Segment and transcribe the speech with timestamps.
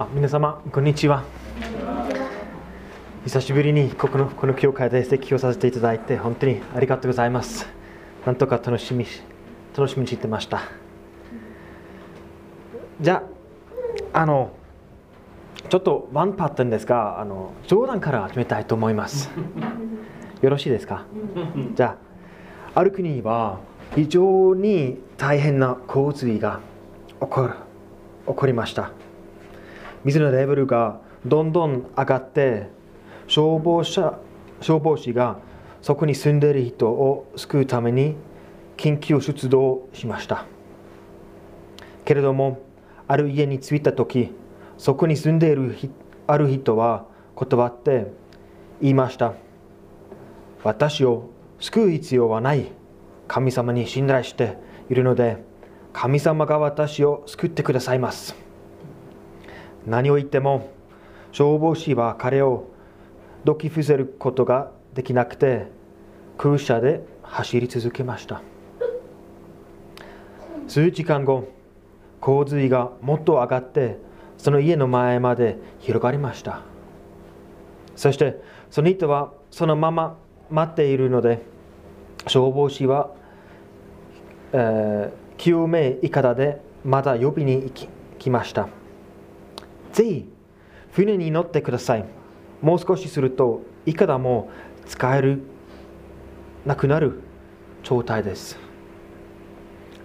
[0.00, 1.24] あ皆様、こんにちは。
[3.24, 7.66] 久しぶりにここのこの教会で説教させていただいて、本当にありがとうございます。
[8.24, 9.04] なんとか楽しみ
[9.76, 10.62] 楽しみにしてました。
[12.98, 13.22] じゃ
[14.14, 14.52] あ、あの、
[15.68, 19.30] ちょっとワンパッターンですが、あの冗談から始めたいと思います。
[20.40, 21.04] よろしいですか？
[21.74, 21.98] じゃ
[22.74, 23.60] あ、ある国は
[23.94, 26.60] 非常に大変な洪水が
[27.20, 27.52] 起こる
[28.28, 28.92] 起こりました。
[30.04, 32.68] 水のレベルがどんどん上がって
[33.26, 34.18] 消防車
[34.60, 35.38] 消防士が
[35.82, 38.16] そこに住んでいる人を救うために
[38.76, 40.46] 緊急出動しました。
[42.04, 42.60] けれども
[43.08, 44.32] ある家に着いた時
[44.78, 45.76] そこに住んでいる
[46.26, 48.12] ある人は断って
[48.80, 49.34] 言いました。
[50.62, 52.72] 私を救う必要はない。
[53.28, 54.56] 神様に信頼して
[54.88, 55.44] いるので
[55.92, 58.49] 神様が私を救ってくださいます。
[59.86, 60.70] 何を言っても
[61.32, 62.68] 消防士は彼を
[63.44, 65.68] どき伏せることができなくて
[66.36, 68.42] 空車で走り続けました。
[70.68, 71.48] 数時間後
[72.20, 73.98] 洪水がもっと上がって
[74.38, 76.62] その家の前まで広がりました。
[77.96, 80.16] そしてその人はそのまま
[80.50, 81.42] 待っているので
[82.26, 83.10] 消防士は、
[84.52, 88.68] えー、救命いかだでまだ呼びに行き来ました。
[89.92, 90.28] ぜひ
[90.92, 92.04] 船に乗ってください。
[92.62, 94.50] もう少しするといかだも
[94.86, 95.42] 使える
[96.66, 97.20] なくなる
[97.82, 98.58] 状態です。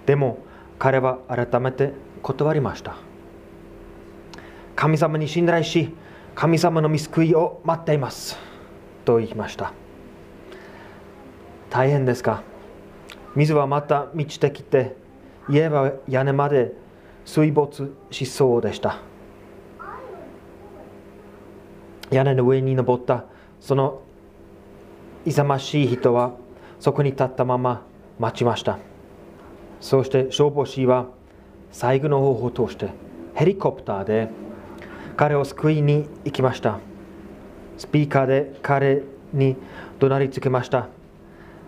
[0.06, 0.40] でも
[0.80, 2.96] 彼は改めて断りました。
[4.76, 5.94] 神様に信頼し
[6.36, 8.38] 神様の見救いを待っています。
[9.06, 9.74] と言いました。
[11.70, 12.44] 大変ですか？
[13.36, 14.96] 水はまた満ちてきて
[15.50, 16.74] 家は屋根まで
[17.26, 19.00] 水没しそうでした。
[22.16, 23.26] 屋根の上に登った。
[23.60, 24.02] その
[25.26, 26.34] 勇ましい人は
[26.80, 27.84] そこに立ったまま
[28.20, 28.80] 待ちました。
[29.82, 31.08] そして消防士は
[31.72, 32.90] 最後の方法として
[33.34, 34.30] ヘリコプターで
[35.18, 36.80] 彼を救いに行きました。
[37.78, 39.04] スピーカーで彼
[39.34, 39.58] に
[40.00, 40.88] 怒鳴りつけました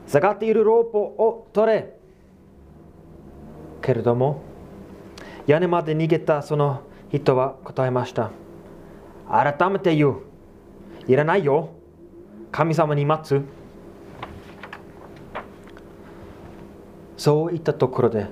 [0.08, 1.98] 下がっているロープを取れ。
[3.82, 4.42] けれども
[5.46, 8.32] 屋根まで逃げたその人は答えました
[9.30, 10.27] 改めて言う。
[11.08, 11.70] いらないよ。
[12.52, 13.42] 神様に待つ。
[17.18, 18.28] そう言ったところで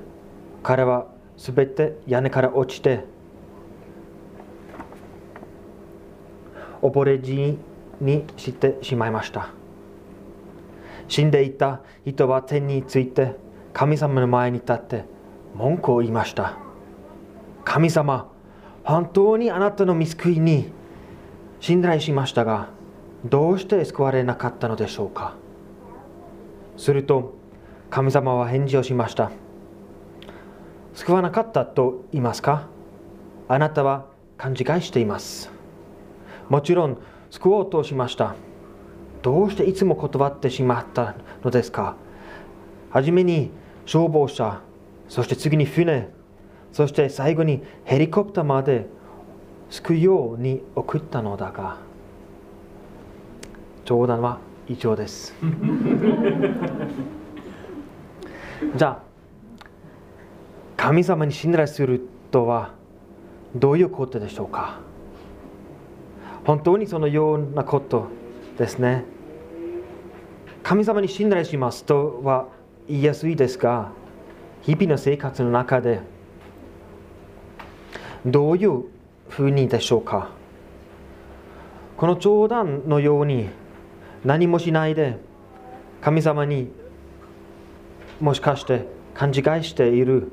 [0.61, 3.03] 彼はすべて屋根から落ちて
[6.81, 7.57] 溺れ死
[7.99, 9.49] にしてしまいました。
[11.07, 13.35] 死んでいた人は天について
[13.73, 15.05] 神様の前に立って
[15.55, 16.57] 文句を言いました。
[17.63, 18.31] 神様
[18.83, 20.69] 本当にあなたの見救いに
[21.59, 22.69] 信頼しましたが
[23.25, 25.33] どうして救われなかったのでしょうか。
[26.77, 27.33] すると
[27.89, 29.31] 神様は返事をしました。
[30.93, 32.67] 救わなかったと言いますか？
[33.47, 34.05] あなたは
[34.37, 35.49] 勘違いしています。
[36.49, 36.97] もちろん
[37.31, 38.35] 救おうとしました。
[39.21, 41.95] どうしていつも断ってしまったのですか？
[42.91, 43.49] はじめに
[43.85, 44.61] 消防車
[45.09, 46.09] そして次に船
[46.71, 48.87] そして最後にヘリコプターまで
[49.69, 51.77] 救うように送ったのだが
[53.83, 55.35] 冗談は以上です。
[58.75, 58.99] じゃあ
[60.77, 62.71] 神様に信頼するとは
[63.55, 64.79] どういうことでしょうか？
[66.45, 68.07] 本当にそのようなこと
[68.57, 69.03] ですね。
[70.63, 72.47] 神様に信頼しますとは
[72.87, 73.91] 言いやすいですが
[74.63, 75.99] 日々の生活の中で
[78.25, 78.85] どういう
[79.29, 80.29] ふうにでしょうか。
[81.97, 83.49] この冗談のように
[84.23, 85.17] 何もしないで
[86.01, 86.71] 神様に
[88.19, 90.31] もしかして勘違いしている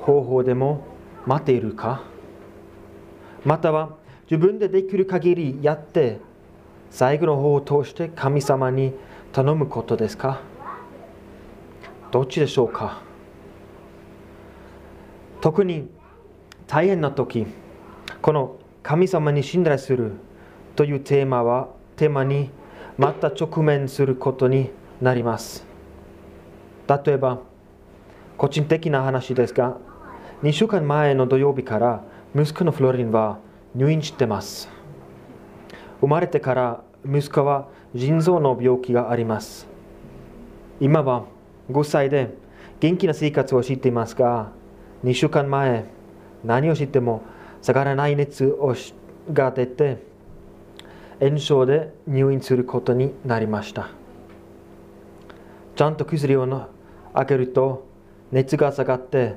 [0.00, 0.84] 方法でも
[1.26, 2.02] 待っているか？
[3.44, 3.96] または
[4.30, 6.18] 自分でできる限りやって
[6.90, 8.92] 最後の方を通して神様に
[9.32, 10.40] 頼むことですか？
[12.10, 13.00] どっちでしょうか？
[15.40, 15.88] 特に
[16.66, 17.46] 大変な時
[18.22, 20.12] この神様に信頼する
[20.76, 22.50] というテーマはテーマに
[22.98, 24.70] また直面することに
[25.00, 25.64] なります。
[26.86, 27.40] 例えば
[28.36, 29.78] 個人的な話ですが
[30.42, 32.02] 2週間前の土曜日から
[32.34, 33.38] 息子のフロリンは
[33.74, 34.68] 入院してます。
[36.00, 39.66] 生まれてから息子は腎臓の病気があります。
[40.80, 41.24] 今は
[41.70, 42.34] 5歳で
[42.80, 44.50] 元気な生活をしていますが
[45.04, 45.84] 2週間前
[46.44, 47.22] 何をしても
[47.62, 48.74] 下がらない熱を
[49.32, 49.98] が出て
[51.20, 53.90] 炎症で入院することになりました。
[55.76, 56.68] ちゃんと薬を
[57.14, 57.86] あげると
[58.32, 59.36] 熱が下がって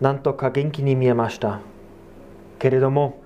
[0.00, 1.60] なんとか元気に見えました。
[2.58, 3.20] けれども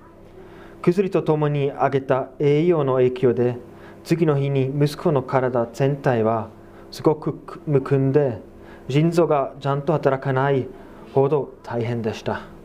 [0.81, 3.57] 薬とともにあげた栄養の影響で
[4.03, 6.49] 次の日に息子の体全体は
[6.91, 8.39] すごくむくんで
[8.87, 10.67] 腎臓がちゃんと働かない
[11.13, 12.56] ほど大変でした。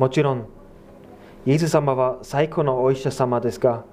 [0.00, 0.46] もちろん
[1.44, 3.84] イエス様は最高のお医者様ですが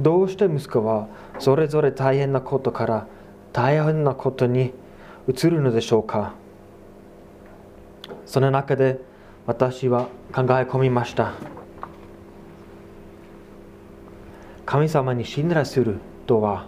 [0.00, 1.08] どうして息子は
[1.38, 3.06] それぞれ大変なことから
[3.52, 4.72] 大変なことに
[5.28, 6.32] 移るのでしょうか？
[8.24, 8.98] その中で
[9.46, 11.34] 私は考え込みました。
[14.64, 16.66] 神様に信頼するとは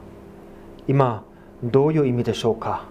[0.88, 1.24] 今
[1.62, 2.84] どういう意味でしょうか？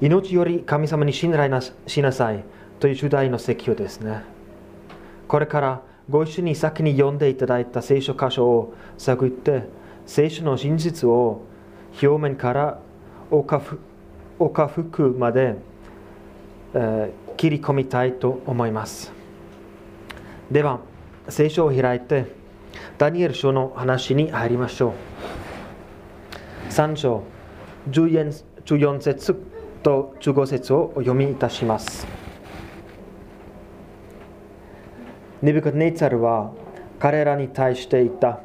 [0.00, 2.44] 命より神様に信頼なしなさい
[2.80, 4.22] という主題の説教ですね。
[5.28, 9.64] これからご一緒に先に読んでいただいた聖書箇所を探って
[10.06, 11.42] 聖書の真実を
[12.00, 12.78] 表面から
[13.30, 13.58] 丘
[14.68, 15.56] 深まで、
[16.74, 19.12] えー、切り込みたいと思います。
[20.50, 20.80] では
[21.28, 22.26] 聖書を開いて
[22.98, 26.72] ダニエル書の話に入りましょう。
[26.72, 27.24] 3章
[27.90, 29.55] 14節
[29.86, 32.08] と15節をお読みいたします。
[35.40, 36.50] ネブカネツァルは
[36.98, 38.40] 彼らに対して言った。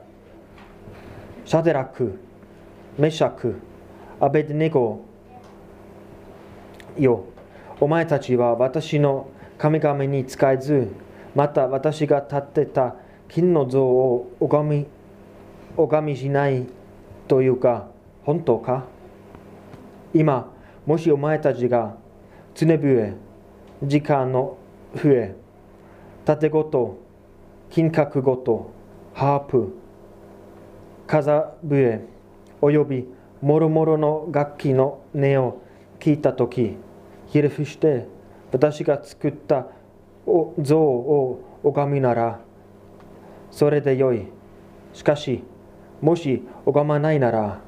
[1.43, 2.19] シャデラク、
[2.99, 3.55] メシャク、
[4.19, 5.03] アベデネゴ
[6.99, 7.23] よ、
[7.79, 9.27] お前たちは私の
[9.57, 10.89] 神々に仕えず、
[11.33, 12.93] また私が立ってた
[13.27, 14.85] 金の像を拝み
[15.75, 16.67] 拝みしない
[17.27, 17.87] というか、
[18.25, 18.83] 本当か？
[20.13, 20.53] 今、
[20.85, 21.95] もしお前たちが
[22.55, 23.13] 常笛、
[23.83, 24.57] 時間の
[24.95, 25.35] 笛、
[26.25, 26.97] 盾ごと、
[27.69, 28.71] 金閣ごと、
[29.13, 29.73] ハープ、
[31.07, 32.01] 風笛、
[32.61, 33.05] および
[33.41, 35.61] もろもろの楽器の音を
[35.99, 36.75] 聞いたとき、
[37.27, 38.07] ひれ伏して
[38.51, 39.67] 私が作った
[40.59, 42.39] 像を拝みなら、
[43.51, 44.25] それでよい。
[44.93, 45.43] しかし、
[46.01, 47.59] もし拝まないなら、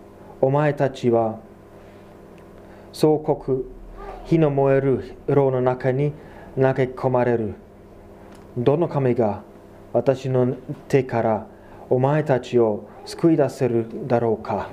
[0.42, 1.40] お前たちは
[2.94, 3.64] 総国、
[4.26, 6.14] 火の燃える炉の中に
[6.56, 7.56] 投げ込まれる。
[8.56, 9.42] どの神が
[9.92, 10.56] 私の
[10.88, 11.48] 手から
[11.90, 14.70] お前たちを救い出せるだろうか。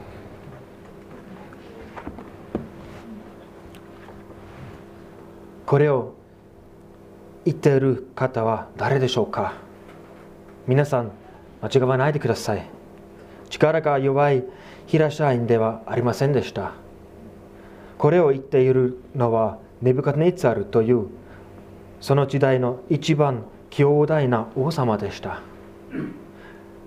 [5.64, 6.14] これを
[7.44, 9.54] 言っている方は誰でしょうか。
[10.66, 11.10] 皆さん
[11.62, 12.68] 間違わないでください。
[13.48, 14.44] 力が弱い
[14.86, 16.72] 平社員ではありませんでした。
[18.00, 21.08] これを言っているのはネブカネツァルという
[22.00, 25.42] その時代の一番強大な王様でした。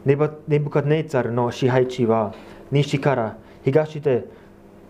[0.05, 2.33] ネブカネツァルの支配地は
[2.71, 4.25] 西から東で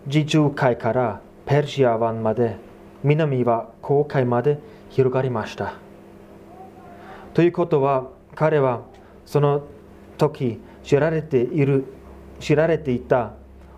[0.08, 2.56] 地中海からペルシア湾まで
[3.02, 5.74] 南は航海まで広がりました。
[7.34, 8.80] ということは彼は
[9.26, 9.64] その
[10.16, 11.84] 時知られている
[12.40, 13.34] 知られていた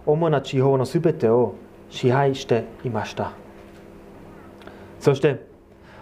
[0.06, 1.56] 主な地方のすべてを
[1.90, 3.32] 支配していました。
[5.00, 5.46] そして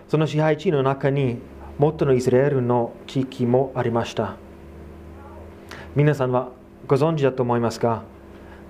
[0.08, 1.38] その支配地の中に
[1.78, 4.36] 元のイスラエルの地域もありました
[5.94, 6.52] 皆さんは
[6.86, 8.02] ご存知だと思いますが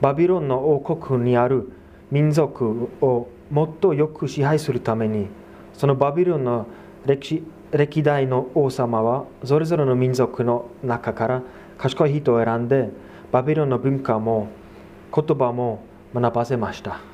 [0.01, 1.71] バビロンの王国にある
[2.11, 5.29] 民族をもっとよく支配するために
[5.75, 6.67] そのバビロンの
[7.07, 11.43] 歴歴代の王様はそれぞれの民族の中から
[11.77, 12.91] 賢い人を選んで
[13.33, 14.49] バビロンの文化も
[15.15, 15.85] 言葉も
[16.15, 17.14] 学ばせました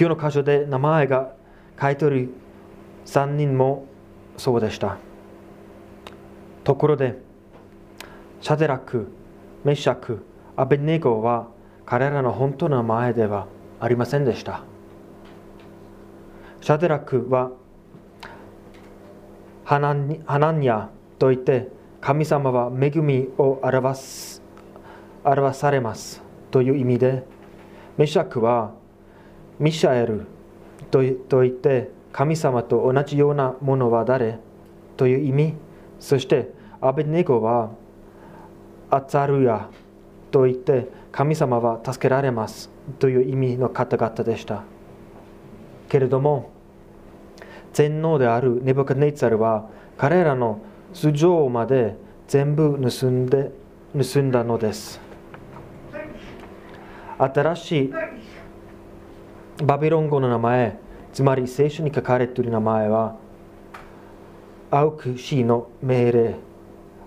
[0.00, 1.34] 今日の箇所で名前が
[1.78, 2.30] 書いてある
[3.04, 3.84] 3人も
[4.38, 4.96] そうでした。
[6.64, 7.18] ところで、
[8.40, 9.08] シャデラク、
[9.62, 10.24] メシャク、
[10.56, 11.48] アベネゴは
[11.84, 13.46] 彼らの本当の名前では
[13.78, 14.62] ありませんでした。
[16.62, 17.50] シャデラクは
[19.66, 20.88] ハナンニャ
[21.18, 21.68] といって
[22.00, 24.42] 神様は恵みを表す
[25.24, 27.22] 表されますという意味で
[27.98, 28.79] メシャクは
[29.60, 30.26] ミシャエル
[30.90, 34.38] と言って神様と同じようなものは誰？
[34.96, 35.54] という意味。
[36.00, 36.50] そして
[36.80, 37.70] アベネゴは
[38.90, 39.68] アツァルヤ
[40.30, 42.70] と言って神様は助けられます。
[42.98, 44.64] という意味の方々でした。
[45.88, 46.50] けれども
[47.74, 50.60] 全能であるネブカネイツァルは彼らの
[50.94, 51.96] 素性まで
[52.28, 53.52] 全部盗んで
[53.92, 55.00] 盗んだのです。
[57.18, 57.92] 新しい
[59.62, 60.78] バビロン語の名前
[61.12, 63.16] つまり聖書に書かれている名前は
[64.70, 66.36] 青くしの命令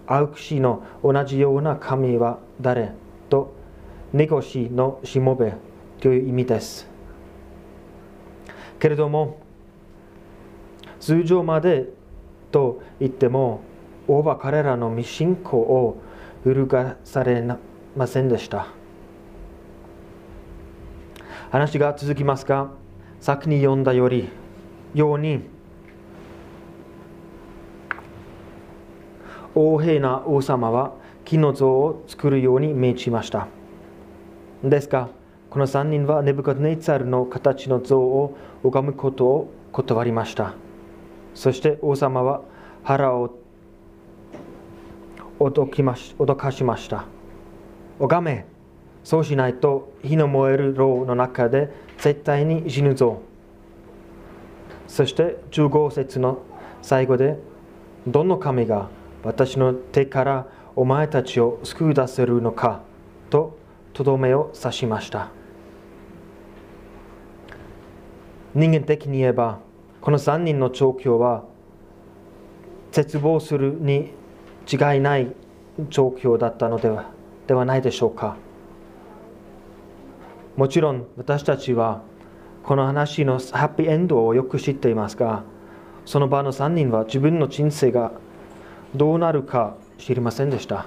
[0.06, 2.92] 青くしの同じような神は誰
[3.30, 3.54] と
[4.12, 5.54] 猫しのしもべ
[6.02, 6.88] という意味です。
[8.80, 9.40] けれども
[11.00, 11.88] 通常まで
[12.52, 13.62] と言っても
[14.08, 15.98] 王は彼らの未信仰を
[16.46, 17.42] 揺るがされ
[17.96, 18.68] ませんでした。
[21.54, 22.72] 話が続きますが
[23.22, 24.28] 先に読んだより
[24.96, 25.44] ように
[29.54, 30.96] 王兵な王様は
[31.26, 33.48] 木の像を作るように命じました。
[34.64, 35.10] ですが
[35.52, 40.56] この3人はネブカドネツァルの形の像を拝むことを断りました。
[41.36, 42.42] そして王様は
[42.82, 43.30] 腹を
[45.40, 47.06] 脅きまし脅かしました。
[48.00, 48.53] 拝め
[49.04, 53.22] そうしないと火の燃える牢の中で絶対に死ぬぞ。
[54.88, 56.40] そして15節の
[56.82, 57.38] 最後で
[58.08, 58.90] どの神が
[59.24, 62.82] 私の手からお前たちを救い出せるのか
[63.30, 63.58] と
[63.94, 65.30] とどめを刺しました。
[68.54, 69.60] 人間的に言えば
[70.02, 71.46] この3人の状況は
[72.92, 74.12] 絶望するに
[74.72, 75.34] 違いない
[75.90, 77.10] 状況だったのでは
[77.48, 78.38] ではないでしょうか。
[80.56, 82.02] もちろん私たちは
[82.64, 85.44] この話のハッピーエンドをよく知っていますが
[86.06, 88.12] その場の3人は自分の人生が
[88.96, 90.86] どうなるか知りませんでした。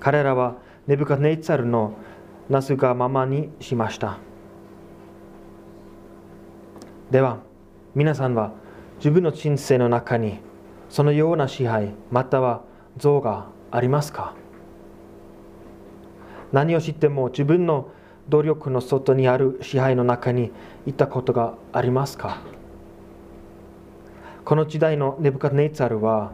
[0.00, 0.56] 彼らは
[0.86, 1.94] ネブカネイツァルの
[2.50, 4.18] なすがままにしました。
[7.10, 7.38] では
[7.94, 8.52] 皆さんは
[8.98, 10.40] 自分の人生の中に
[10.90, 12.62] そのような支配または
[12.98, 14.34] 像がありますか？
[16.54, 17.88] 何を知っても自分の
[18.28, 20.52] 努力の外にある支配の中に
[20.86, 22.42] いたことがありますか？
[24.44, 26.30] この時代のネブカネイツァルは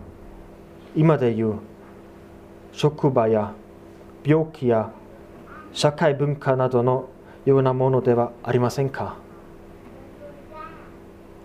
[0.95, 1.55] 今でいう
[2.73, 3.55] 職場や
[4.23, 4.91] 病気や
[5.73, 7.09] 社会文化などの
[7.47, 9.17] ようなものではありませんか？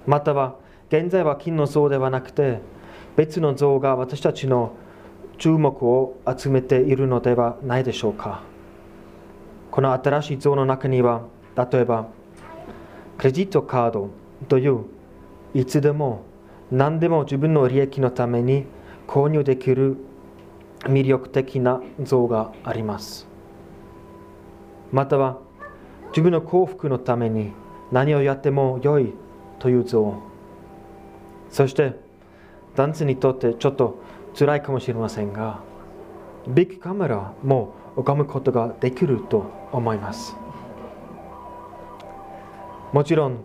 [0.06, 0.58] または
[0.90, 2.60] 現在は金の像ではなくて
[3.16, 4.74] 別の像が私たちの
[5.38, 8.44] 注目を集めているのではないでしょうか？
[9.76, 11.24] この新しい像の中には
[11.58, 12.08] 例えば
[13.18, 14.10] クレジットカード
[14.48, 14.86] という
[15.54, 16.24] いつでも
[16.72, 18.68] 何でも自分の利益のために
[19.06, 19.98] 購入できる
[20.84, 23.28] 魅力的な像があります
[24.94, 25.40] または
[26.12, 27.52] 自分の幸福のために
[27.92, 29.14] 何をやっても良い
[29.60, 30.22] という像
[31.50, 32.00] そして
[32.78, 34.02] 男性にとってちょっと
[34.40, 35.60] 辛いかもしれませんが
[36.48, 40.36] ビッグカメラも拝むことができると思います。
[42.92, 43.44] もちろん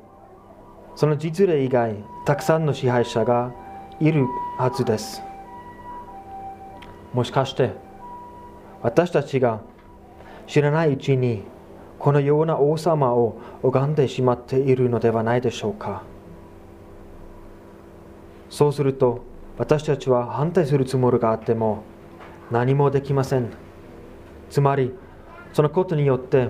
[0.95, 3.53] その実例以外たくさんの支配者が
[4.01, 4.27] いる
[4.59, 5.23] はずです。
[7.13, 7.73] もしかして
[8.83, 9.61] 私たちが
[10.47, 11.45] 知らないうちに
[11.99, 16.03] このような王様を拝んでしまっているのではないでしょうか。
[18.49, 19.23] そうすると
[19.59, 21.83] 私たちは反対するつもりがあっても
[22.51, 23.51] 何もできません。
[24.51, 24.93] つまり
[25.53, 26.49] そのことによって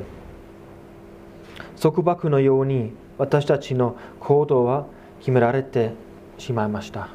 [1.81, 4.87] 束縛のように私たちの行動は
[5.21, 5.93] 決められて
[6.39, 7.09] しまいました。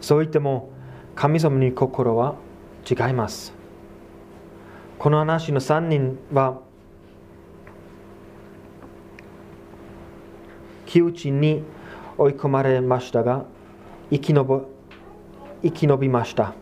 [0.00, 0.70] そう言っても
[1.14, 2.34] 神様に心は
[2.88, 3.52] 違います。
[4.98, 6.60] この話の3人は
[10.86, 11.62] 窮地に
[12.18, 13.44] 追い込まれましたが
[14.10, 14.62] 生き延
[15.62, 16.54] 生き延びました。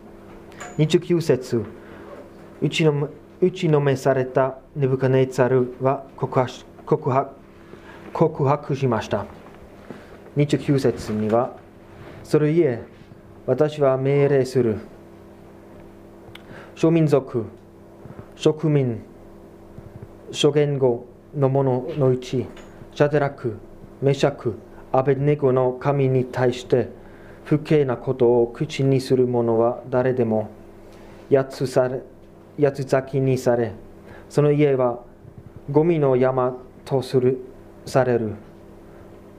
[0.77, 1.80] 29節。
[2.61, 3.09] 打ちの
[3.41, 6.51] 打ちのめされたネブカネツァルは告白
[6.85, 7.31] 告白
[8.13, 9.25] 告白しました。
[10.37, 11.55] 29節には
[12.23, 12.83] それゆえ
[13.47, 14.77] 私は命令する。
[16.75, 17.45] 諸民族
[18.35, 19.01] 植民
[20.31, 22.45] 諸言語の者のうち
[22.93, 23.57] シャデラク
[24.01, 24.59] メシャク
[24.91, 26.89] アベネゴの神に対して
[27.43, 30.49] 不敬なことを口にする者は誰でも
[31.29, 32.01] やつされ
[32.59, 33.73] 八つ咲きにされ
[34.29, 35.03] その家は
[35.69, 37.37] ゴミの山とする
[37.85, 38.33] される。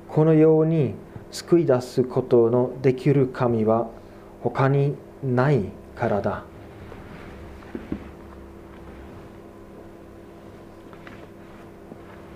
[0.09, 0.95] このように
[1.31, 3.89] 救い出すことのできる神は
[4.43, 5.65] 他にない
[5.97, 6.45] からだ。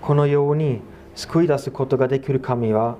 [0.01, 0.81] このように
[1.15, 2.97] 救い出すことができる神は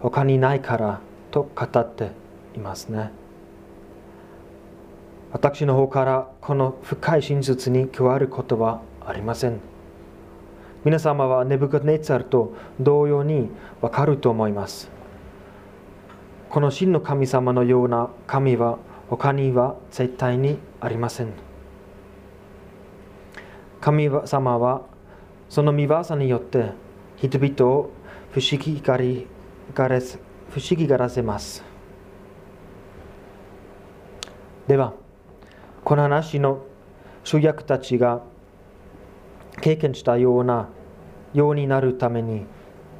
[0.00, 1.00] 他にないから
[1.30, 2.12] と語って
[2.54, 3.10] いますね。
[5.34, 9.58] 私の方からこの深い真実に加わることはありません。
[10.84, 13.50] 皆様はネブカネツァルと同様に
[13.80, 14.92] わかると思います。
[16.50, 18.78] この真の神様のような神は
[19.10, 21.32] 他には絶対にありません。
[23.80, 24.82] 神様は
[25.48, 26.70] その見業によって
[27.16, 27.90] 人々を
[28.30, 29.26] 不思議がり
[29.74, 31.64] がれ不思議がらせます。
[34.68, 34.94] では
[35.84, 36.64] この話の
[37.24, 38.22] 主役たちが
[39.60, 40.68] 経験したような
[41.34, 42.46] ようになるために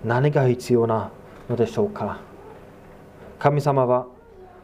[0.04, 1.10] 何が必要な
[1.48, 2.20] のでしょうか。
[3.38, 4.06] 神様は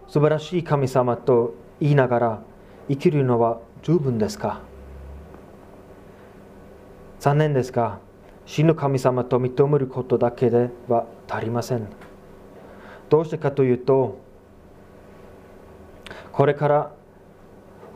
[0.07, 2.43] 素晴らしい神様と言いながら
[2.89, 4.61] 生きるのは十分ですか。
[7.21, 8.01] 残念ですが
[8.45, 11.87] 真の神様と認めることだけでは足りません。
[13.09, 14.19] どうしてかというと
[16.33, 17.00] これから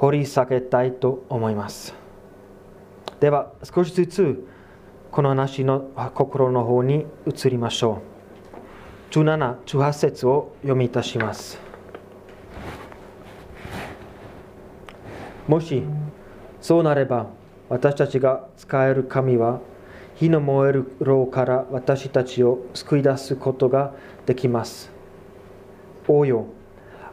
[0.04, 1.94] 掘り下げたいと思います。
[3.20, 4.46] では少しずつ
[5.10, 8.02] この話の心の方に移りましょ
[9.10, 9.14] う。
[9.14, 11.58] 17、18節を読みいたします。
[15.48, 15.82] もし
[16.60, 17.28] そうなれば
[17.70, 19.60] 私たちが使える神は
[20.16, 23.94] 火の燃える炉から私たちを救い出すことが
[24.26, 24.92] できます。
[26.06, 26.44] 王よ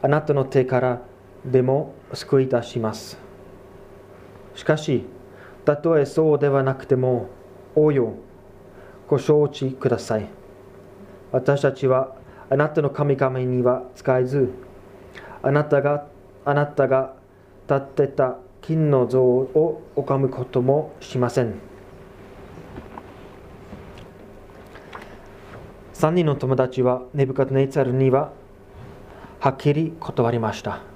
[0.02, 1.11] あなたの手から
[1.46, 3.18] でも救い出します。
[4.56, 5.06] しかし
[5.66, 7.30] たとえそうではなくても
[7.76, 8.14] 王よ
[9.08, 10.28] ご承知ください。
[11.32, 12.16] 私たちは
[12.50, 14.52] あなたの神々には使えず
[15.42, 16.08] あなたが
[16.46, 17.14] あなたが
[17.70, 21.56] 立ってた金の像を拝むこともしません。
[25.94, 28.32] 3人の友達はネブカトネイツァルには
[29.40, 30.91] はっきり断りました。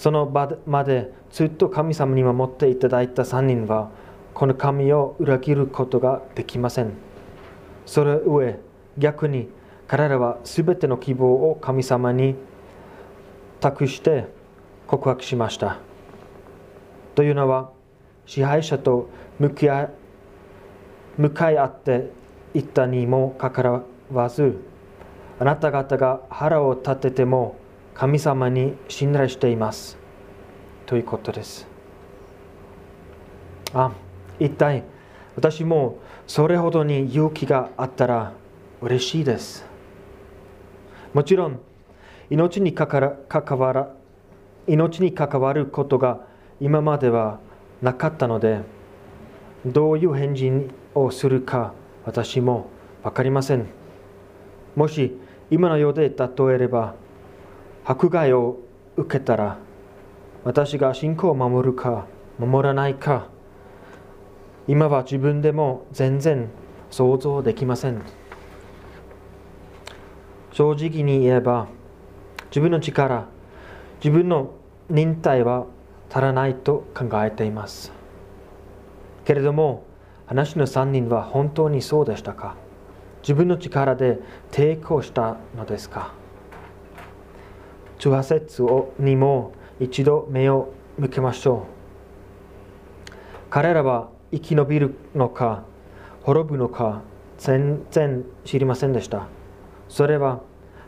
[0.00, 3.90] その場までずっと神様に守っていただいた3人は
[4.32, 6.92] この神を裏切ることができません。
[7.84, 8.60] それゆえ
[8.96, 9.50] 逆に
[9.86, 12.34] 彼らは全ての希望を神様に
[13.60, 14.24] 託して
[14.86, 15.76] 告白しました。
[17.14, 17.70] というのは
[18.24, 19.90] 支配者と向き合
[21.18, 22.10] 向かい合って
[22.54, 24.64] いったにもかかわらず
[25.38, 27.60] あなた方が腹を立てても
[28.00, 29.99] 神様に信頼しています。
[30.90, 31.68] ということです。
[33.72, 33.92] あ
[34.40, 34.82] 一体
[35.36, 38.32] 私もそれほどに勇気があったら
[38.82, 39.64] 嬉しいです。
[41.14, 41.60] もちろん
[42.28, 42.88] 命に関
[43.56, 43.94] わら
[44.66, 46.26] 命に関わることが
[46.60, 47.38] 今までは
[47.80, 48.62] なかったので
[49.64, 50.50] どういう返事
[50.96, 51.72] をするか
[52.04, 52.68] 私も
[53.04, 53.68] 分かりません。
[54.74, 55.16] もし
[55.52, 56.96] 今の世で例えれば
[57.84, 58.58] 迫害を
[58.96, 59.56] 受けたら
[60.42, 62.06] 私が信仰を守るか
[62.38, 63.28] 守らないか。
[64.66, 66.48] 今は自分でも全然
[66.90, 68.02] 想像できません。
[70.52, 71.68] 正直に言えば
[72.50, 73.26] 自分の力
[74.02, 74.52] 自分の
[74.88, 75.66] 忍耐は
[76.10, 77.92] 足らないと考えています。
[79.24, 79.84] けれども
[80.26, 82.56] 話の3人は本当にそうでしたか？
[83.22, 84.18] 自分の力で
[84.50, 86.14] 抵抗したのですか
[87.98, 88.66] ？18節
[88.98, 91.66] にも一度目を向けましょ
[93.08, 93.10] う。
[93.48, 95.64] 彼らは生き延びるのか
[96.22, 97.02] 滅ぶのか
[97.38, 99.26] 全然知りませんでした。
[99.88, 100.40] それは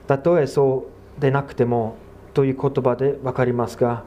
[0.07, 0.87] たとえそ
[1.19, 1.97] うでなくても
[2.35, 4.05] という言葉で分かりますが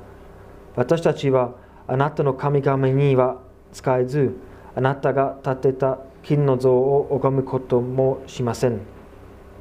[0.76, 1.56] 私たちは
[1.88, 3.39] あなたの神々には
[3.74, 4.38] 使えず
[4.76, 8.82] あなたが建てた金の像を拝むこともしません。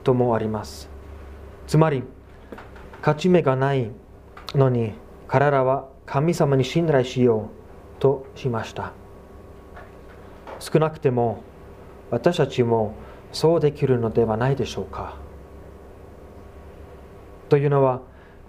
[0.02, 0.90] ともあります。
[1.66, 2.02] つまり
[3.00, 3.90] 勝ち目がない
[4.54, 4.92] のに
[5.34, 7.48] 彼らは神様に信頼しよ
[7.98, 8.92] うとしました。
[10.60, 11.42] 少なくても
[12.12, 12.94] 私たちも
[13.32, 15.16] そうできるのではないでしょうか。
[17.48, 18.00] というのは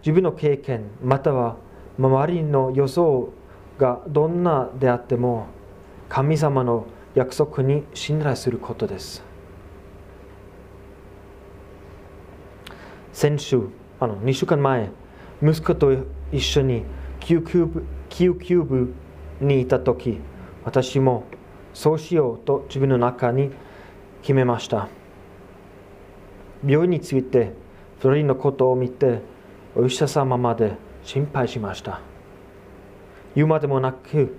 [0.02, 1.56] 自分の経験または
[1.98, 3.34] 周りの予想
[3.80, 5.48] がどんなであっても
[6.08, 9.24] 神様の約束に信頼することです。
[13.12, 13.69] 先週
[14.00, 14.91] あの2週間前
[15.41, 15.91] 息子と
[16.36, 16.84] 一緒に
[17.21, 18.93] 救急部救急部
[19.39, 20.19] にいた時
[20.65, 21.24] 私も
[21.74, 23.52] そうしようと自分の中に
[24.21, 24.88] 決めました。
[26.65, 27.54] 病院について
[28.02, 29.21] 2人のことを見て
[29.76, 32.02] お医者様まで心配しました。
[33.36, 34.36] 言うまでもなく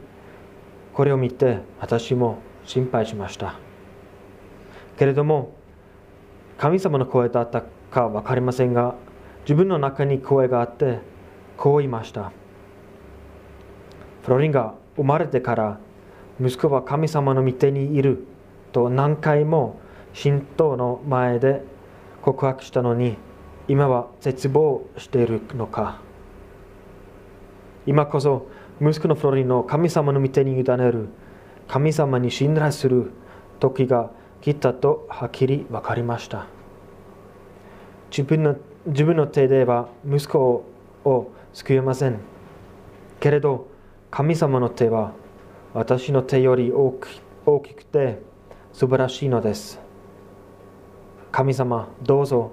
[0.93, 3.55] これを見て私も心配しました。
[4.99, 5.55] けれども
[6.59, 8.95] 神様の声だったか分かりませんが
[9.43, 11.01] 自分の中に声があって
[11.57, 12.33] こう言いました。
[14.23, 15.79] フロリンが生まれてから
[16.41, 18.27] 息子は神様の御手にいる
[18.73, 19.79] と何回も
[20.21, 21.63] 神道の前で
[22.23, 23.17] 告白したのに
[23.69, 26.01] 今は絶望しているのか。
[27.87, 28.49] 今こそ
[28.81, 31.09] 息子のフロリンの神様の御手に委ねる
[31.69, 33.13] 神様に信頼する
[33.61, 34.11] 時が
[34.43, 36.47] 来たとはっきり分かりました。
[38.11, 40.65] 自分の自分の手では息子
[41.05, 42.19] を救えません。
[43.19, 43.69] けれど
[44.11, 45.15] 神様の手は
[45.73, 46.93] 私の手より大
[47.65, 48.21] きくて
[48.75, 49.81] 素晴らしいのです。
[51.33, 52.51] 神様どうぞ。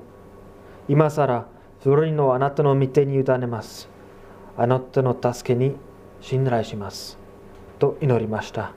[0.88, 1.48] 今さら
[1.82, 3.90] フロリのあなたの御手に委ねます。
[4.56, 5.76] あなたの助けに
[6.22, 7.20] 信頼します。
[7.80, 8.72] と祈りました。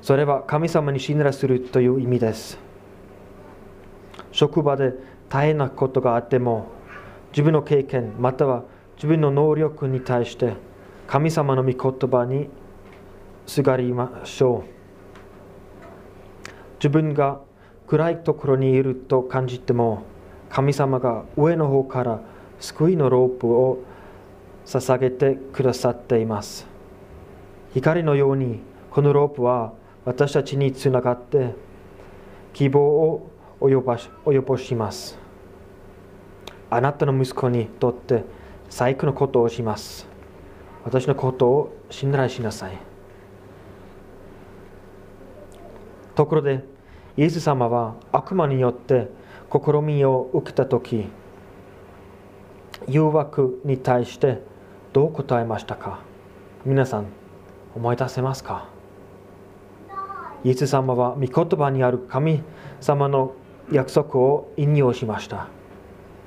[0.00, 2.56] それは神様に信頼するという意味です。
[4.30, 6.66] 職場で大変なことがあっても
[7.32, 8.64] 自分の経験または
[8.96, 10.54] 自分の能力に対して
[11.06, 12.48] 神様の御言葉に
[13.46, 14.78] すがりましょう。
[16.74, 17.40] 自分が
[17.86, 20.02] 暗いところにいると感じても
[20.50, 22.20] 神様が上の方から
[22.60, 23.78] 救いのロープを
[24.66, 26.66] 捧げてくださっています。
[27.74, 28.60] 光のように
[28.90, 29.72] このロープは
[30.04, 31.54] 私たちにつながって
[32.52, 33.30] 希望を
[33.60, 35.18] 及ばし及ぼします。
[36.70, 38.24] あなたの息子にとって
[38.68, 40.06] 最高のことをします。
[40.84, 42.78] 私のことを信頼しなさい。
[46.14, 46.64] ところで
[47.16, 49.08] イエス様は悪魔によって
[49.52, 51.06] 試みを受けた時
[52.86, 54.42] 誘惑に対して
[54.92, 56.00] どう答えましたか？
[56.64, 57.06] 皆さん
[57.74, 58.68] 思い出せますか？
[60.44, 62.42] イエス様は御言葉にある神
[62.80, 63.32] 様の
[63.70, 65.48] 約束を引用しました。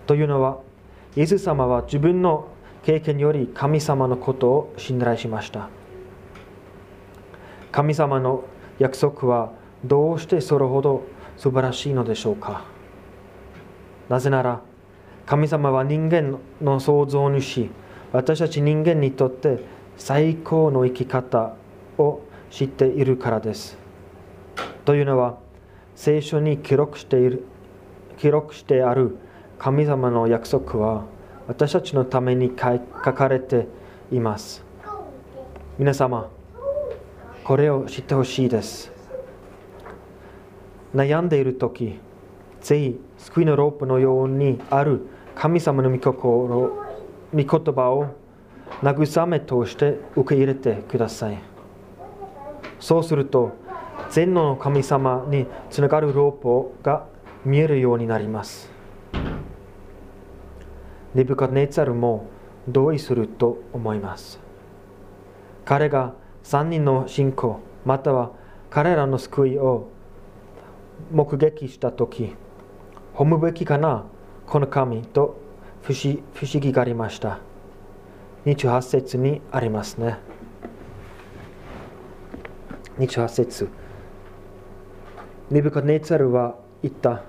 [0.08, 0.60] というのは、
[1.16, 2.48] イエス様は自分の
[2.84, 5.70] 経験より神様のことを信頼しました。
[7.72, 8.44] 神様の
[8.80, 9.52] 約束は
[9.86, 11.04] どうしてそれほど
[11.38, 12.66] 素晴らしいのでしょうか
[14.10, 14.62] なぜなら、
[15.26, 17.70] 神様は人間の創造主、
[18.12, 19.64] 私たち人間にとって
[19.98, 21.56] 最高の生き方
[21.98, 23.78] を知っているからです。
[24.84, 25.38] というのは、
[26.04, 27.44] 聖書に記録している
[28.18, 29.18] 記録してある
[29.60, 31.06] 神様の約束は
[31.48, 32.80] 私たちのために書
[33.14, 33.68] かれて
[34.12, 34.64] います。
[35.78, 36.28] 皆様、
[37.44, 38.92] これを知ってほしいです。
[40.96, 42.00] 悩んでいるとき、
[42.62, 45.02] ぜひ救いのロープのようにある
[45.36, 46.84] 神様の御心
[47.32, 48.08] 御言葉を
[48.82, 51.38] 慰めとして受け入れてください。
[52.80, 53.61] そうすると、
[54.12, 57.08] 全能の神様につながるロープが
[57.46, 58.70] 見えるようになります。
[61.16, 62.26] ネブカネツァルも
[62.68, 64.42] 同意すると思います。
[65.64, 68.32] 彼が3人の信仰、または
[68.70, 69.88] 彼らの救いを
[71.10, 72.36] 目撃したとき、
[73.16, 74.04] 褒むべきかな、
[74.46, 75.40] この神と
[75.84, 77.40] 不思不思議がありました。
[78.46, 80.18] 28節にありますね。
[83.00, 83.81] 28節
[85.52, 87.24] ネブカネツァルは言った。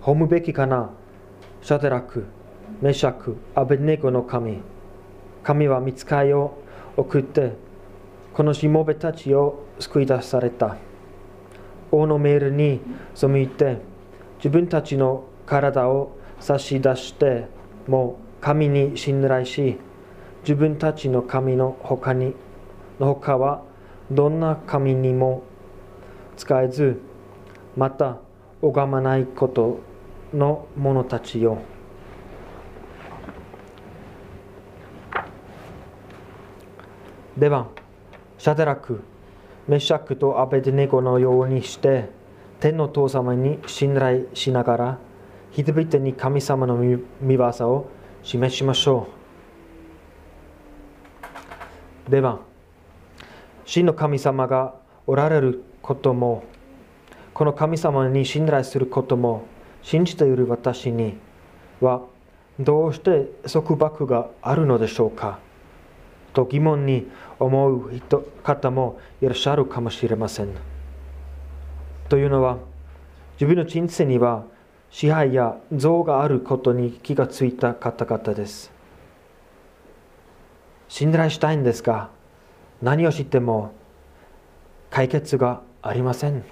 [0.00, 0.88] 褒むべきかな
[1.60, 2.24] シャデラク、
[2.80, 4.62] メシャク、アベネゴの神。
[5.42, 6.62] 神は見つかりを
[6.96, 7.52] 送って、
[8.32, 10.78] このしもべたちを救い出された。
[11.92, 12.80] 王のメールに
[13.14, 13.76] 背いて、
[14.38, 17.48] 自分たちの体を差し出して
[17.86, 19.76] もう神に信頼し、
[20.40, 22.34] 自分たちの神の他に
[22.98, 23.62] の他は
[24.10, 25.42] どんな神にも
[26.38, 27.02] 使えず、
[27.78, 28.18] また
[28.60, 29.78] 拝まないこと
[30.34, 31.58] の者たちよ。
[37.36, 37.68] では
[38.36, 39.00] シャデラク
[39.68, 42.10] メシャクとアベデネゴのようにして
[42.58, 44.98] 天の父様に信頼しながら
[45.52, 46.98] 人々に神様の見
[47.36, 47.88] 業を
[48.24, 49.06] 示しましょ
[52.08, 52.10] う。
[52.10, 52.40] では
[53.64, 54.74] 真の神様が
[55.06, 56.42] おられることも
[57.38, 59.44] この神様に信頼することも
[59.80, 61.14] 信じている私に
[61.80, 62.02] は
[62.58, 65.38] どうして束縛があるのでしょうか？
[66.32, 67.06] と疑問に
[67.38, 70.48] 思う人方もいらっしゃるかもしれません。
[72.08, 72.58] というのは
[73.34, 74.42] 自分の人生には
[74.90, 78.72] 支配や像があることに気がついた方々です。
[80.88, 82.10] 信頼したいんですが
[82.82, 83.70] 何をしても
[84.90, 86.42] 解決がありません。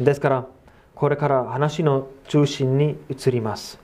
[0.00, 0.46] ですから、
[0.94, 3.80] これから話の中心に移ります。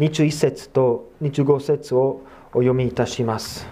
[0.00, 2.22] 21節と25節を
[2.54, 3.66] お読みいたします。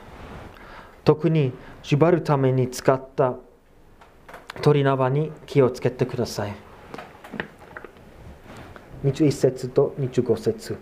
[1.04, 3.36] 特に縛るために使った
[4.62, 6.54] 鳥縄に気をつけてください。
[9.04, 10.76] 21節と25節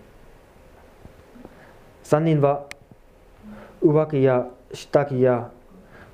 [2.03, 2.65] 3人は
[3.81, 5.51] 上着や下着や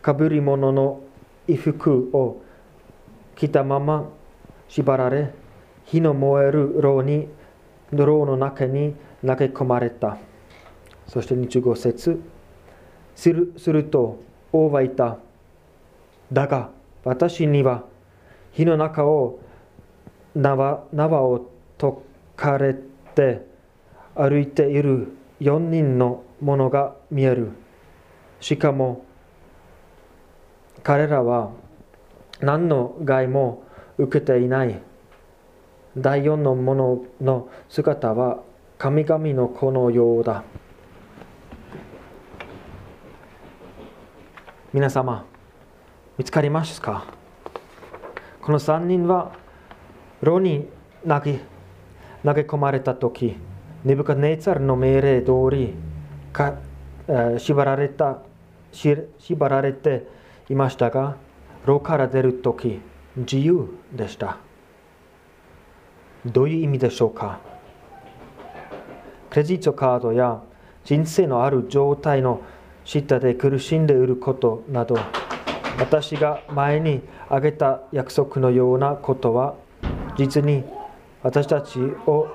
[0.02, 1.02] かぶり物の
[1.48, 2.42] 衣服を
[3.36, 4.10] 着たまま
[4.76, 5.34] 縛られ
[5.86, 7.30] 火の燃える牢に
[7.94, 8.94] 牢の中に
[9.26, 10.18] 投げ込まれた。
[11.08, 12.22] そして25節
[13.16, 14.20] するすると
[14.52, 15.18] 王はいた。
[16.34, 16.72] だが
[17.06, 17.86] 私には
[18.52, 19.40] 火の中を
[20.36, 21.94] 縄縄を解
[22.36, 22.76] かれ
[23.16, 23.48] て
[24.14, 27.52] 歩いている4人のものが見える。
[28.42, 29.06] しかも
[30.84, 31.52] 彼らは
[32.42, 33.64] 何の害も
[33.98, 34.82] 受けていない。
[35.98, 38.40] 第4のものの姿は
[38.78, 40.44] 神々の子のようだ。
[44.74, 45.26] 皆様
[46.18, 47.06] 見つかりますか？
[48.42, 49.32] この3人は
[50.22, 50.68] 牢に
[51.08, 51.40] 投げ
[52.24, 53.36] 投げ込まれた時
[53.84, 55.74] ネブカネツァルの命令通り
[56.34, 56.56] か、
[57.08, 58.20] えー、縛られた
[58.72, 60.06] 縛られて
[60.50, 61.18] いましたが
[61.66, 62.82] 牢から出る時
[63.18, 64.38] 自由でした。
[66.26, 67.40] どういう意味でしょうか？
[69.30, 70.42] クレジットカードや
[70.84, 72.42] 人生のある状態の
[72.84, 74.98] 下で苦しんでいることなど
[75.78, 79.56] 私が前に挙げた約束のようなことは
[80.18, 80.64] 実に
[81.22, 82.28] 私たちを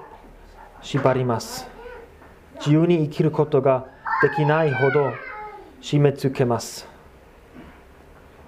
[0.82, 1.68] 縛ります。
[2.58, 3.86] 自由に生きることが
[4.22, 5.12] できないほど
[5.80, 6.86] 締め付けます。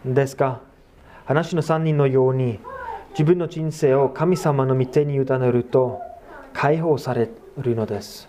[0.05, 0.61] ですが
[1.25, 2.59] 話の3人のように
[3.11, 6.01] 自分の人生を神様の御手に委ねると
[6.53, 8.29] 解放されるのです。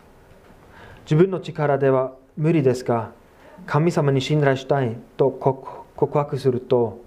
[1.05, 3.11] 自分の力では無理ですが
[3.65, 7.01] 神様に信頼したいと告白すると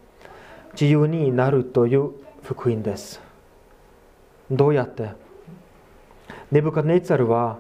[0.73, 2.11] 自由になるという
[2.43, 3.21] 福音です。
[4.51, 5.11] どうやって？
[6.53, 7.59] ネブカネツァルは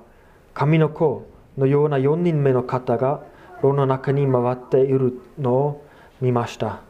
[0.55, 1.27] 神の子
[1.59, 3.23] のような4人目の方が
[3.63, 5.87] 牢の中に回っているのを
[6.21, 6.81] 見ました。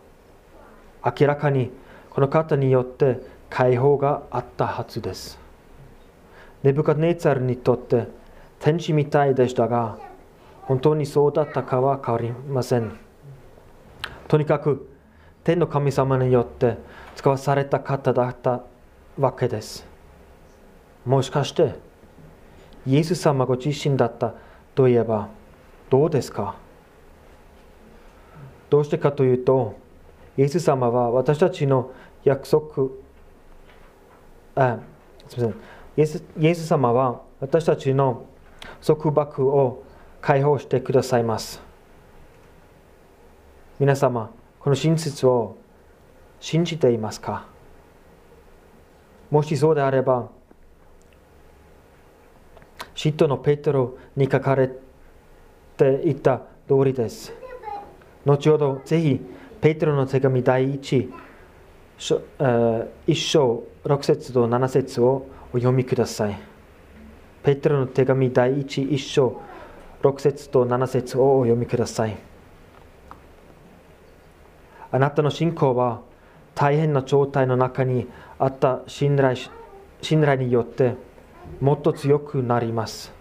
[1.06, 1.70] 明らかに
[2.10, 5.38] この方によって解放があったはずです。
[6.64, 8.08] ネブカネツァルにとって
[8.58, 9.98] 天使みたいでしたが、
[10.62, 12.98] 本当にそうだったかは変わりません。
[14.26, 14.88] とにかく
[15.44, 16.76] 天の神様によって
[17.14, 18.62] 使わされた方だった
[19.16, 19.86] わけです。
[21.04, 21.76] もしかして、
[22.84, 24.34] イエス様ご自身だった
[24.74, 25.28] といえば
[25.88, 26.56] どうですか？
[28.70, 29.78] どうしてかというと、
[30.36, 31.92] イエス様は私たちの
[32.24, 32.90] 約束
[34.54, 34.78] あ
[35.28, 35.60] すみません。
[35.96, 38.26] イエスイエス様は私たちの
[38.84, 39.82] 束縛を
[40.20, 41.60] 解放してくださいます。
[43.78, 45.56] 皆様この真実を
[46.40, 47.46] 信じていますか？
[49.30, 50.28] もしそうであれば
[52.94, 54.70] 嫉妬のペテロに書かれ
[55.76, 57.32] ていた通りです。
[58.24, 59.20] 後ほどぜひ
[59.60, 61.10] ペテロの手紙第一
[61.98, 66.38] 1章6節と7節をお読みください。
[67.42, 69.40] ペテロの手紙第1、1章
[70.02, 72.16] 6節と7節をお読みください。
[74.90, 76.00] あなたの信仰は
[76.54, 79.36] 大変な状態の中にあった信頼
[80.02, 80.94] 信頼によって
[81.60, 83.12] もっと強くなります。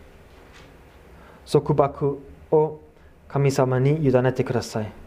[1.50, 2.20] 束縛
[2.52, 2.80] を
[3.28, 5.05] 神様に委ねてください。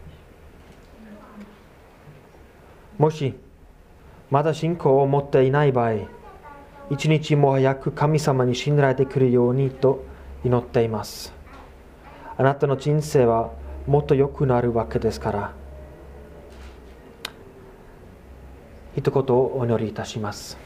[2.99, 3.33] もし
[4.29, 5.93] まだ信仰を持っていない場合、
[6.89, 10.03] 一日も早く神様に信頼できるようにと
[10.43, 11.33] 祈っています。
[12.37, 13.51] あなたの人生は
[13.87, 15.53] もっと良くなるわけですから。
[18.97, 20.57] 一言お祈りいたします。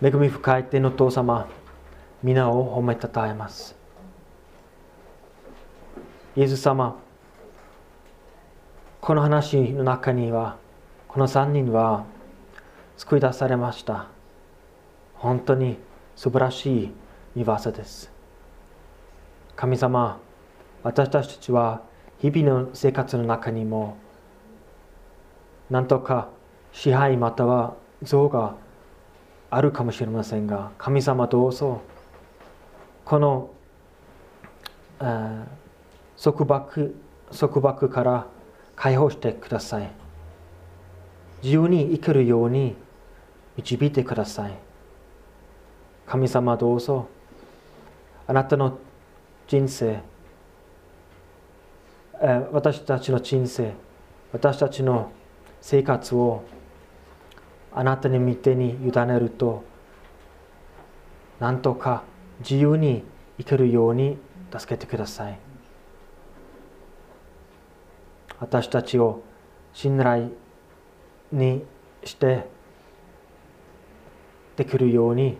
[0.00, 1.48] 恵み深い天の父様、
[2.22, 3.81] 皆を褒めたたえます。
[6.34, 6.96] イエス様、
[9.02, 10.56] この話の中には
[11.06, 12.06] この3人は
[12.96, 14.06] 救い出されました。
[15.14, 15.76] 本当に
[16.16, 16.90] 素晴らしい
[17.34, 18.10] 見業です。
[19.56, 20.20] 神様
[20.82, 21.82] 私たちは
[22.18, 23.98] 日々の生活の中にも
[25.68, 26.30] 何とか
[26.72, 28.56] 支配または像が
[29.50, 31.82] あるかもしれませんが神様どうぞ
[33.04, 33.50] この、
[35.00, 35.44] え
[36.22, 36.94] 束縛
[37.30, 38.26] 束縛から
[38.76, 39.90] 解放してください。
[41.42, 42.76] 自由に生きるように
[43.56, 44.52] 導いてください。
[46.06, 47.08] 神様どうぞ、
[48.26, 48.78] あなたの
[49.48, 50.00] 人生
[52.52, 53.74] 私たちの人生
[54.32, 55.10] 私たちの
[55.60, 56.44] 生活を
[57.72, 59.64] あなたに見てに委ねると
[61.40, 62.04] なんとか
[62.38, 63.02] 自由に
[63.38, 64.18] 生きるように
[64.56, 65.38] 助けてください
[68.42, 69.22] 私たちを
[69.72, 70.30] 信頼
[71.30, 71.62] に
[72.02, 72.44] して
[74.56, 75.38] できるように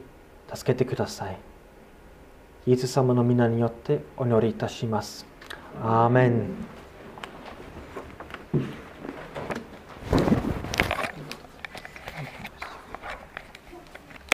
[0.55, 1.38] 助けてください。
[2.65, 5.27] イエス様の皆によってお祈りいたします。
[5.83, 6.49] アーメン。